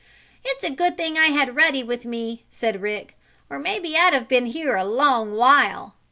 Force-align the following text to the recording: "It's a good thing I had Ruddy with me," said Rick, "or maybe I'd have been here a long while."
"It's 0.43 0.63
a 0.63 0.71
good 0.71 0.97
thing 0.97 1.19
I 1.19 1.27
had 1.27 1.55
Ruddy 1.55 1.83
with 1.83 2.05
me," 2.05 2.43
said 2.49 2.81
Rick, 2.81 3.15
"or 3.51 3.59
maybe 3.59 3.95
I'd 3.95 4.15
have 4.15 4.27
been 4.27 4.47
here 4.47 4.75
a 4.75 4.83
long 4.83 5.33
while." 5.35 5.93